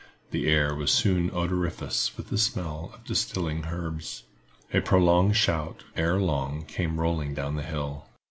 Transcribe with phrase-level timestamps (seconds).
[0.31, 4.23] The air was soon odoriferous with the smell of distilling herbs.
[4.73, 8.07] A prolonged shout, ere long, came rolling down the hill.